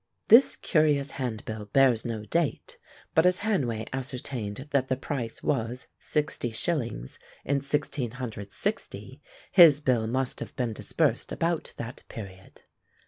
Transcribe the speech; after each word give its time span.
This 0.29 0.55
curious 0.55 1.11
handbill 1.11 1.65
bears 1.65 2.05
no 2.05 2.25
date, 2.25 2.75
but 3.13 3.27
as 3.27 3.41
Hanway 3.41 3.85
ascertained 3.93 4.67
that 4.71 4.87
the 4.87 4.97
price 4.97 5.43
was 5.43 5.85
sixty 5.99 6.49
shillings 6.49 7.19
in 7.45 7.57
1660, 7.57 9.21
his 9.51 9.79
bill 9.79 10.07
must 10.07 10.39
have 10.39 10.55
been 10.55 10.73
dispersed 10.73 11.31
about 11.31 11.75
that 11.77 12.01
period. 12.09 12.63